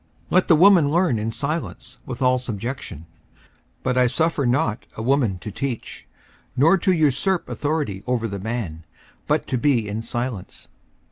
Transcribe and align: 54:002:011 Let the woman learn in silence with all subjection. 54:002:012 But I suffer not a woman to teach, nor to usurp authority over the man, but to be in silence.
54:002:011 0.31 0.31
Let 0.31 0.47
the 0.47 0.55
woman 0.55 0.89
learn 0.89 1.19
in 1.19 1.29
silence 1.31 1.99
with 2.07 2.23
all 2.23 2.39
subjection. 2.39 3.05
54:002:012 3.83 3.83
But 3.83 3.97
I 3.99 4.07
suffer 4.07 4.45
not 4.47 4.85
a 4.97 5.01
woman 5.03 5.37
to 5.37 5.51
teach, 5.51 6.07
nor 6.57 6.79
to 6.79 6.91
usurp 6.91 7.47
authority 7.47 8.01
over 8.07 8.27
the 8.27 8.39
man, 8.39 8.83
but 9.27 9.45
to 9.45 9.59
be 9.59 9.87
in 9.87 10.01
silence. 10.01 10.69